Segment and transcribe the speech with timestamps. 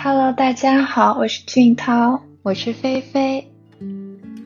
[0.00, 3.50] Hello，大家好，我是俊涛，我是菲菲，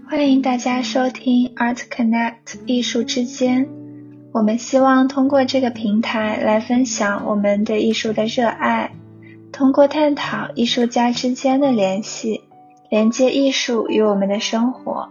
[0.08, 3.68] 欢迎大家收听 Art Connect 艺术之间。
[4.32, 8.92] 我们希望通过这个平台来分享我们对艺术的热爱，
[9.52, 12.40] 通过探讨艺术家之间的联系，
[12.88, 15.10] 连接艺术与我们的生活。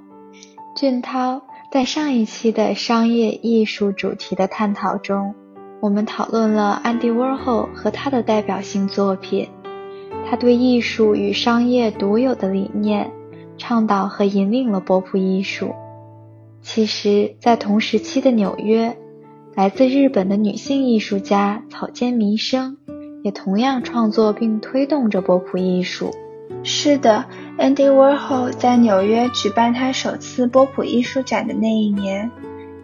[0.75, 5.35] 俊涛在上一期的商业艺术主题的探讨中，
[5.81, 9.47] 我们讨论了安迪沃霍和他的代表性作品。
[10.29, 13.11] 他对艺术与商业独有的理念，
[13.57, 15.73] 倡导和引领了波普艺术。
[16.61, 18.95] 其实，在同时期的纽约，
[19.55, 22.77] 来自日本的女性艺术家草间弥生
[23.23, 26.11] 也同样创作并推动着波普艺术。
[26.63, 27.25] 是的
[27.57, 32.29] ，Andy Warhol 在纽约举办他首次波普艺术展的那一年，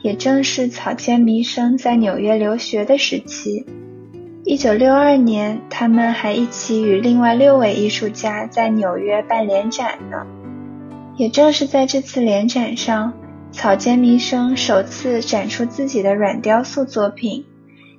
[0.02, 3.66] 也正是草间弥生在纽约留学的时期。
[4.50, 10.26] 一九六二年，他们还一起与另外六位艺术家在纽约办联展呢。
[11.17, 13.12] 也正是在这次联展上，
[13.52, 17.44] 草间弥生首次展出自己的软雕塑作品，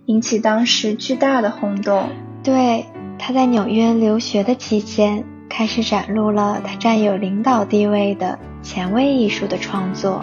[0.07, 2.09] 引起当时巨大的轰动。
[2.43, 2.87] 对，
[3.19, 10.23] 他在纽约留学的期间，开始展露了他占有领导地位的前卫艺术的创作。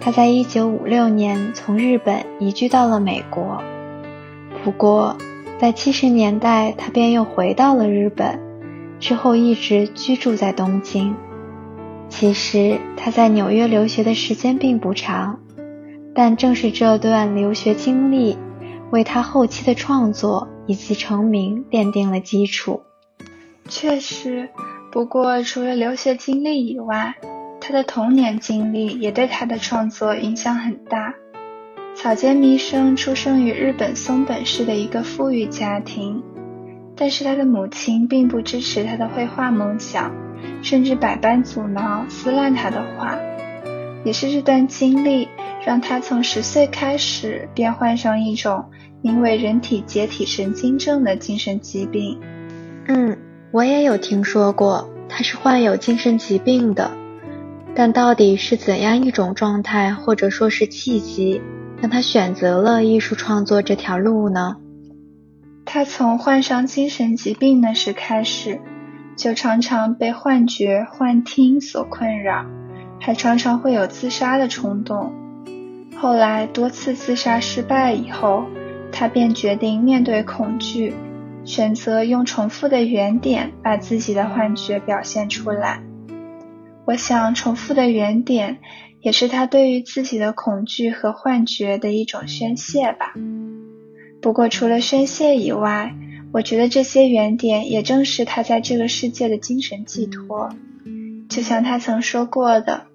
[0.00, 3.60] 他在一九五六年从日本移居到了美国。
[4.62, 5.14] 不过，
[5.64, 8.38] 在七十年代，他便又回到了日本，
[9.00, 11.16] 之后一直居住在东京。
[12.10, 15.40] 其实他在纽约留学的时间并不长，
[16.14, 18.36] 但正是这段留学经历，
[18.90, 22.82] 为他后期的创作以及成名奠定了基础。
[23.66, 24.50] 确实，
[24.92, 27.14] 不过除了留学经历以外，
[27.58, 31.14] 他的童年经历也对他的创作影响很大。
[31.94, 36.22] 草间弥生出生于日本松本市的一个富裕家庭，
[36.96, 40.12] 但是他的母亲并不支持他的绘画梦想，
[40.60, 43.16] 甚至百般阻挠、撕烂他的画。
[44.04, 45.28] 也是这段经历，
[45.64, 48.66] 让他从十岁开始便患上一种
[49.00, 52.20] 名为人体解体神经症的精神疾病。
[52.86, 53.16] 嗯，
[53.50, 56.90] 我也有听说过他是患有精神疾病的，
[57.74, 61.40] 但到底是怎样一种状态，或者说是契机？
[61.84, 64.56] 让他选择了艺术创作这条路呢？
[65.66, 68.58] 他从患上精神疾病那时开始，
[69.18, 72.46] 就常常被幻觉、幻听所困扰，
[72.98, 75.12] 还常常会有自杀的冲动。
[75.94, 78.44] 后来多次自杀失败以后，
[78.90, 80.94] 他便决定面对恐惧，
[81.44, 85.82] 选择用重复的原点把自己的幻觉表现出来。
[86.86, 88.60] 我想，重复的原点。
[89.04, 93.12] 也是他对于自己的恐惧和幻觉的一种宣泄吧。
[94.22, 95.94] 不过，除了宣泄以外，
[96.32, 100.48] 我觉得这些原点也正是他在这个世界的精神寄托。
[101.28, 102.86] 就像他曾说过的：“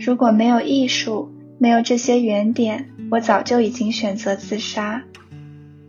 [0.00, 5.04] 如果没有艺术，没有这些原点，我早就已经选择自杀。”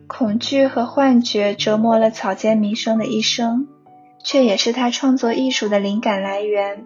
[0.08, 3.70] 恐惧和幻觉折磨了草间弥生的一生，
[4.26, 6.84] 却也是他创作艺术的灵感来源。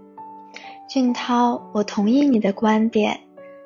[0.88, 3.22] 俊涛，我同意你的观点。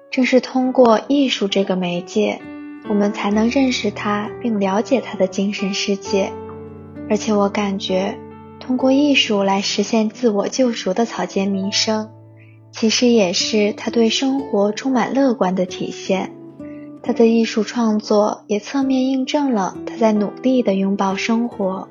[0.09, 2.39] 正是通过艺术这个媒介，
[2.87, 6.31] 我们才能认识他并了解他的精神世界。
[7.09, 8.17] 而且我感觉，
[8.59, 12.09] 通过艺术来实现自我救赎的草间弥生，
[12.71, 16.33] 其实也是他对生活充满乐观的体现。
[17.03, 21.89] 他的艺术创作也侧面印证了他在努力的拥抱生活。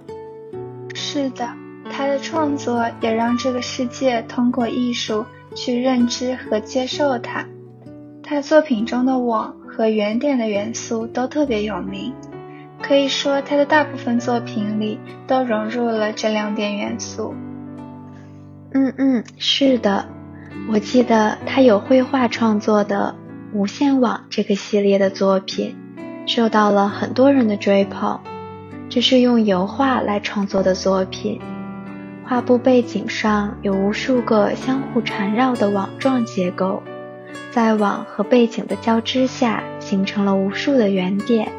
[0.95, 1.66] 是的。
[1.97, 5.25] 他的创作也让这个世界通过艺术
[5.55, 7.47] 去认知和接受他。
[8.23, 12.12] 他作品中的网和原点的元素都特别有名，
[12.83, 17.34] 可以说他的大部分作品里都融入了这两点元素。
[18.75, 20.07] 嗯嗯，是的，
[20.71, 23.15] 我记得他有绘画创作的
[23.57, 25.75] 《无限网》这个系列的作品，
[26.27, 28.21] 受到了很多人的追捧。
[28.91, 31.41] 这是用油画来创作的作品。
[32.28, 36.83] 画布背景上有无数个相互缠绕的网状结构，
[37.53, 41.53] 在网和背景的交织下，形成了无数的圆点。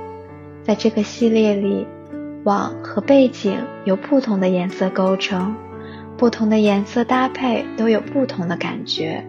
[0.63, 1.87] 在这个系列里，
[2.43, 5.55] 网和背景由不同的颜色构成，
[6.17, 9.25] 不同的颜色搭配都有不同的感觉。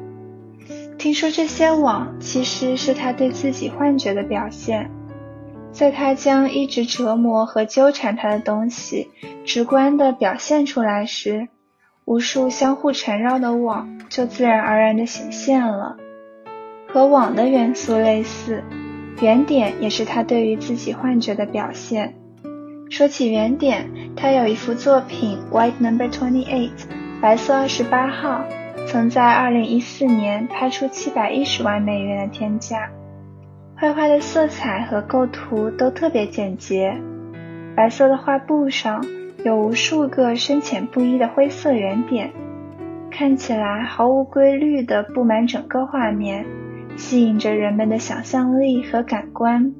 [0.98, 4.90] 听说这些网其实是他对自己幻觉的表现。
[5.70, 9.10] 在他将一直折磨和纠缠他的东西
[9.44, 11.48] 直观地表现出来时，
[12.04, 15.96] 无数相互缠绕的网就自然而然地显现了。
[16.88, 18.64] 和网的元素类似，
[19.20, 22.14] 原点也是他对于自己幻觉的表现。
[22.90, 26.70] 说起原点，他有一幅作品《White Number Twenty Eight》
[27.20, 28.42] 白色二十八号，
[28.86, 32.90] 曾在二零一四年拍出七百一十万美元的天价。
[33.80, 37.00] 绘画的色彩和构图都特别简洁，
[37.76, 39.06] 白色的画布上
[39.44, 42.32] 有无数个深浅不一的灰色圆点，
[43.08, 46.44] 看起来毫无规律地布满整个画面，
[46.96, 49.72] 吸引着人们的想象力和感官。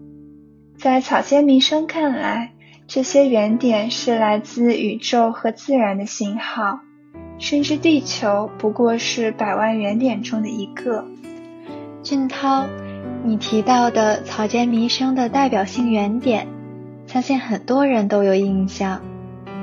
[0.76, 2.52] 在草间弥生看来，
[2.86, 6.78] 这些圆点是来自宇宙和自然的信号，
[7.40, 11.04] 甚至地球不过是百万圆点中的一个。
[12.04, 12.64] 俊涛。
[13.24, 16.48] 你提到的草间弥生的代表性圆点，
[17.06, 19.02] 相信很多人都有印象。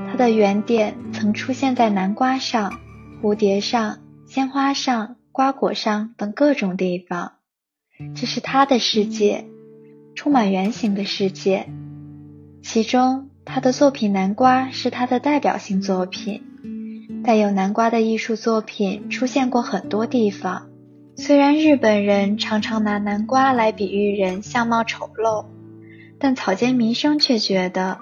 [0.08, 2.80] 他的圆点曾出现在南瓜上、
[3.22, 7.34] 蝴蝶上、鲜花上、瓜果上等各种地方。
[8.16, 9.46] 这是他的世界，
[10.16, 11.68] 充满圆形的世界。
[12.62, 16.44] 其中，他的作品《南瓜》是他的代表性作品。
[17.24, 20.68] 带有南瓜的艺术作品出现过很多地方。
[21.18, 25.46] 虽然日本人常常拿南瓜来比喻人相貌丑陋，
[26.20, 27.98] 但草间弥生却觉得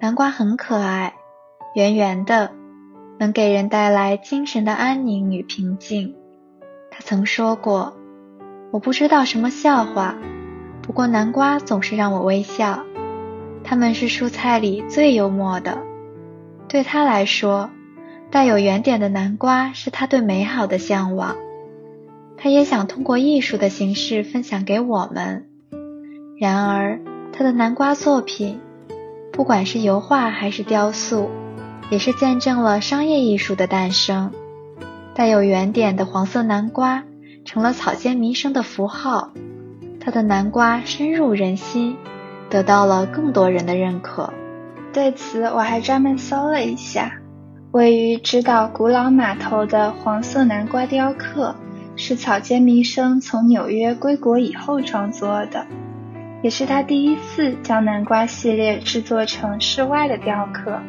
[0.00, 1.14] 南瓜很可爱，
[1.76, 2.50] 圆圆的，
[3.20, 6.16] 能给人带来精神的安宁与平静。
[6.90, 7.96] 他曾说过
[8.72, 10.16] ：“我不知道什么笑话，
[10.82, 12.84] 不过南瓜总是让我微笑。
[13.62, 15.78] 它们是蔬菜里最幽默的。”
[16.66, 17.70] 对他来说，
[18.28, 21.36] 带有圆点的南瓜是他对美好的向往。
[22.42, 25.46] 他也想通过艺术的形式分享给我们。
[26.38, 26.98] 然而，
[27.34, 28.58] 他的南瓜作品，
[29.30, 31.28] 不管是油画还是雕塑，
[31.90, 34.32] 也是见证了商业艺术的诞生。
[35.14, 37.04] 带有圆点的黄色南瓜
[37.44, 39.32] 成了草间弥生的符号。
[40.00, 41.94] 他的南瓜深入人心，
[42.48, 44.32] 得到了更多人的认可。
[44.94, 47.12] 对此，我还专门搜了一下，
[47.72, 51.54] 位于直岛古老码头的黄色南瓜雕刻。
[51.96, 55.66] 是草间弥生从纽约归国以后创作的，
[56.42, 60.80] 也是他第一次将南瓜系列制作成室外的雕刻。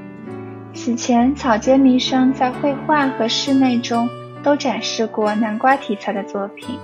[0.74, 4.10] 此前，草间弥生在绘画和室内中
[4.42, 6.80] 都展示过南瓜题材的作品。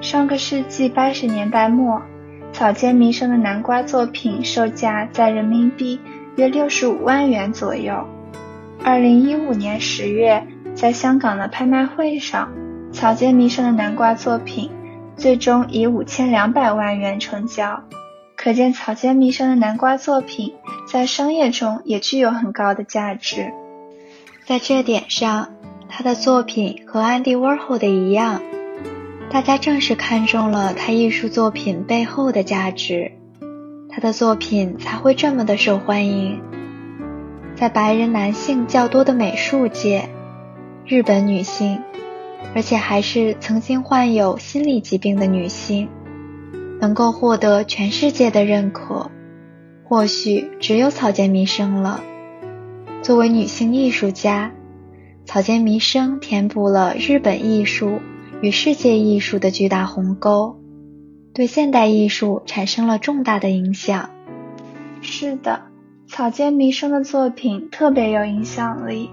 [0.00, 2.00] 上个世纪八十年代末，
[2.52, 6.00] 草间弥生的南瓜作品售价在人民币
[6.36, 8.06] 约六十五万元左右。
[8.82, 12.48] 二零一五年十月，在香港的拍卖会上。
[12.92, 14.70] 草间弥生的南瓜作品
[15.16, 17.82] 最终以五千两百万元成交，
[18.36, 20.54] 可见草间弥生的南瓜作品
[20.86, 23.52] 在商业中也具有很高的价值。
[24.46, 25.50] 在这点上，
[25.88, 28.40] 他的作品和安迪沃霍的一样，
[29.30, 33.12] 大家正是看中了他艺术作品背后的价值，
[33.90, 36.40] 他的作品才会这么的受欢迎。
[37.54, 40.08] 在白人男性较多的美术界，
[40.86, 41.80] 日本女性。
[42.54, 45.88] 而且还是曾经患有心理疾病的女性，
[46.80, 49.10] 能够获得全世界的认可，
[49.84, 52.00] 或许只有草间弥生了。
[53.02, 54.52] 作为女性艺术家，
[55.24, 58.00] 草间弥生填补了日本艺术
[58.40, 60.58] 与世界艺术的巨大鸿沟，
[61.32, 64.10] 对现代艺术产生了重大的影响。
[65.00, 65.62] 是的，
[66.06, 69.10] 草间弥生的作品特别有影响力。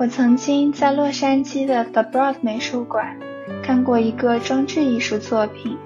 [0.00, 3.18] 我曾经在洛杉矶的 The Broad 美术馆
[3.62, 5.76] 看过一个装置艺术作品，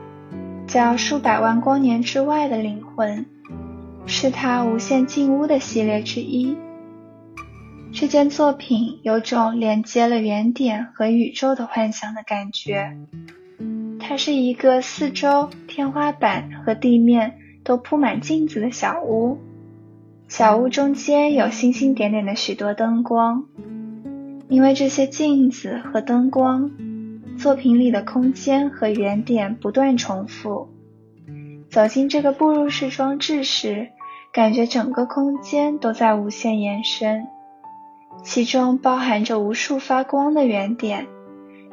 [0.69, 3.19] 叫《数百万光年之外的灵魂》，
[4.07, 6.57] 是他无限进屋的系列之一。
[7.93, 12.97] 这件作品有种连接了原点和宇宙的幻想的感觉。
[13.99, 19.39] 它是一个四周天花板和地面都铺满镜子的小屋，
[20.29, 23.47] 小屋中间有星星点点的许多灯光。
[24.49, 26.71] 因为这些镜子和灯光，
[27.39, 30.69] 作品里的空间和原点不断重复。
[31.71, 33.89] 走进这个步入式装置时，
[34.33, 37.27] 感觉整个空间都在无限延伸，
[38.23, 41.07] 其中包含着无数发光的原点，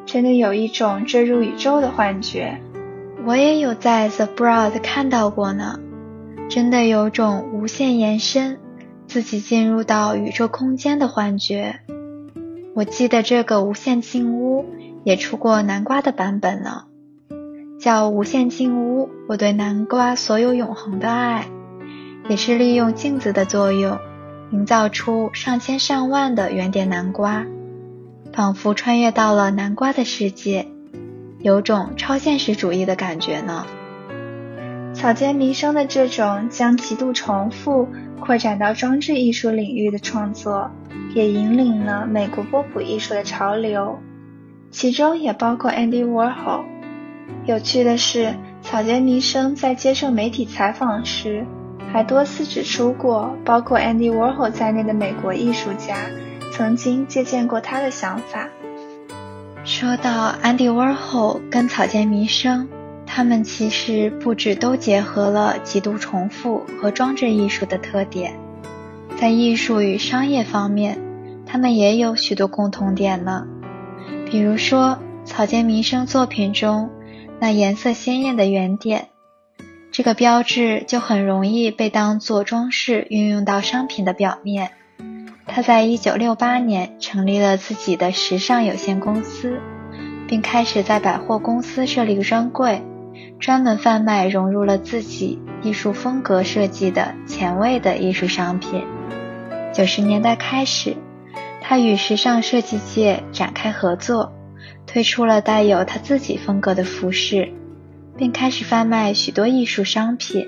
[0.06, 2.60] 真的有一种坠入宇宙的幻觉。
[3.26, 5.80] 我也有在 The Broad 看到过呢，
[6.50, 8.58] 真的有种无限延伸，
[9.06, 11.82] 自己进入到宇宙空间的幻觉。
[12.74, 14.66] 我记得这个无限镜屋
[15.04, 16.86] 也出过南瓜的版本呢，
[17.80, 19.10] 叫无限镜屋。
[19.28, 21.48] 我对南瓜所有永恒的爱，
[22.30, 23.98] 也是利用镜子的作用，
[24.52, 27.46] 营造出上千上万的圆点南瓜，
[28.32, 30.68] 仿佛穿越到了南瓜的世界，
[31.40, 33.66] 有种超现实主义的感觉呢。
[34.94, 37.88] 草间弥生的这种将极度重复
[38.22, 40.72] 扩展到装置艺术领域的创作，
[41.14, 44.00] 也引领了美国波普艺术的潮流，
[44.70, 46.64] 其中也包括 Andy Warhol。
[47.46, 51.46] 有趣的是，草间弥生在接受媒体采访时，
[51.92, 55.96] 还多次指出过，包括 Andy Warhol 在内的美国艺术家
[56.54, 58.48] 曾经借鉴过他的想法。
[59.64, 62.68] 说到 Andy Warhol 跟草间弥生。
[63.14, 68.40] 他们其实不止都结合了极度重复和装置艺术的特点，
[69.18, 70.98] 在艺术与商业方面，
[71.46, 73.46] 他们也有许多共同点呢。
[74.26, 76.90] 比如说，草间弥生作品中
[77.38, 79.10] 那颜色鲜艳的圆点，
[79.92, 84.72] 这个标志就很容易被当做装饰运用到商品的表面。
[85.46, 89.60] 他在1968年成立了自己的时尚有限公司，
[90.30, 92.82] 并开始在百货公司设立专柜。
[93.40, 98.84] 专门贩卖融入了自己艺术风格设计的前卫的艺术商品。
[99.74, 100.96] 九十年代开始，
[101.62, 104.34] 他与时尚设计界展开合作，
[104.86, 107.54] 推出了带有他自己风格的服饰，
[108.18, 110.48] 并开始贩卖许多艺术商品。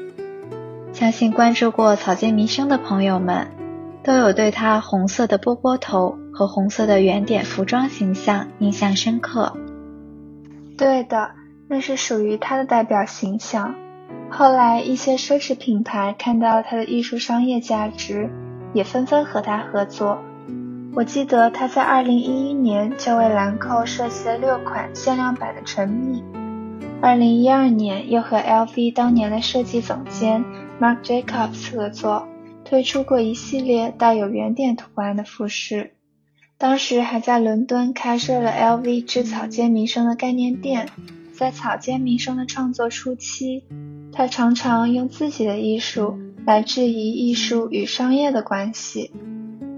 [0.91, 3.47] 相信关注过草间弥生的朋友们，
[4.03, 9.55] 都有对他红色的波波头和红色的圆点服装形象印象深刻。
[10.77, 11.42] 对的。
[11.73, 13.73] 那是属于他的代表形象。
[14.29, 18.29] 后来，一些奢侈品牌看到了他的艺术商业价值，
[18.73, 20.19] 也纷纷和他合作。
[20.93, 26.23] 我记得他在2011年就为兰蔻设计了六款限量版的唇蜜
[27.01, 30.45] ，2012年又和 LV 当年的设计总监
[30.79, 32.27] Marc Jacobs 合作，
[32.63, 35.93] 推出过一系列带有圆点图案的服饰。
[36.59, 40.87] 当时还在伦敦开设了 LV 之草间弥生的概念店。
[41.33, 43.63] 在草间弥生的创作初期，
[44.11, 49.11] 他常常用自己的艺术来质疑艺术与商业的关系，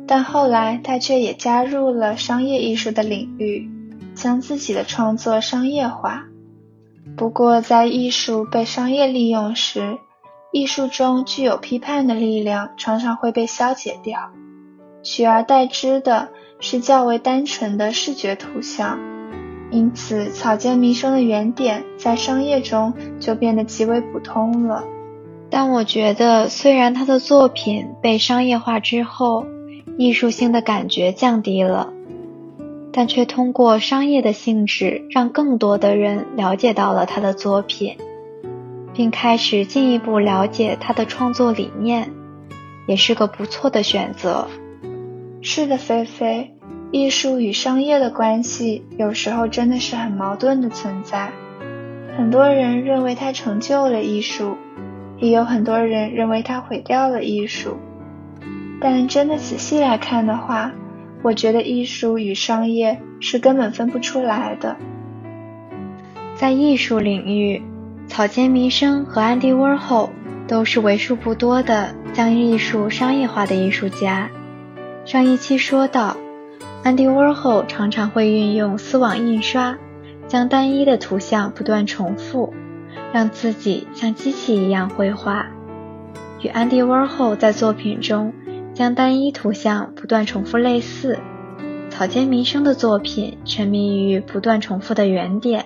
[0.05, 3.69] 但后来他却也加入了商业艺术的领域，
[4.13, 6.25] 将自己的创作商业化。
[7.15, 9.97] 不过，在艺术被商业利用时，
[10.51, 14.31] 艺术中具有批判的力量常常会被消解掉，
[15.03, 16.27] 取而代之的
[16.59, 19.14] 是较为单纯的视觉图像。
[19.75, 24.85] 因此，草间弥生的原点在商业中就变得极为普通了。
[25.49, 29.45] 但我觉得，虽然他的作品被商业化之后，
[29.97, 31.91] 艺术性的感觉降低了，
[32.93, 37.97] 但却通过商业的性质，让更多的人了解到了他的作品，
[38.93, 42.09] 并开始进一步了解他的创作理念，
[42.87, 44.47] 也是个不错的选择。
[45.41, 46.54] 是的，菲菲。
[46.95, 51.29] 艺术与商业的关系有时候真的是很矛盾的存在。
[52.15, 54.55] 很多人认为它成就了艺术，
[55.17, 57.75] 也有很多人认为它毁掉了艺术。
[58.79, 60.71] 但真的仔细来看的话，
[61.21, 64.77] 我觉得艺术与商业是根本分不出来的。
[66.35, 67.61] 在艺术领域，
[68.07, 70.09] 草间弥生和安迪沃霍
[70.47, 74.29] 都是为数不多的将艺术商业化的艺术家。
[75.03, 76.15] 上一期说到。
[76.85, 79.75] 安迪沃霍常常会运用丝网印刷，
[80.27, 82.53] 将单一的图像不断重复，
[83.11, 85.47] 让自己像机器一样绘画。
[86.43, 88.31] 与安迪沃霍在作品中
[88.75, 91.17] 将单一图像不断重复类似，
[91.89, 95.65] 草间弥生的作品沉迷于不断重复的圆点，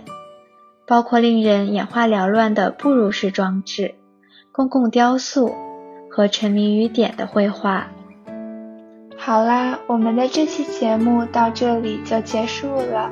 [0.88, 3.95] 包括令人眼花缭乱的步入式装置、
[4.53, 5.53] 公共雕塑
[6.09, 7.89] 和沉迷于点的绘画。
[9.21, 13.11] 好啦，我们的这期节目到这里就结束了。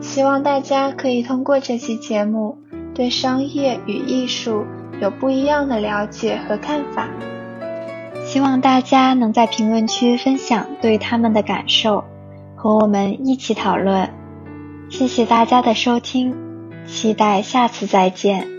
[0.00, 2.58] 希望大家可以通过这期节目，
[2.94, 4.64] 对商业与艺术
[5.00, 7.08] 有不一样的了解和看法。
[8.24, 12.04] 希望大家能在评论区分享对他们的感受，
[12.56, 14.10] 和我们一起讨论。
[14.90, 16.34] 谢谢大家的收听，
[16.86, 18.53] 期待下次再见。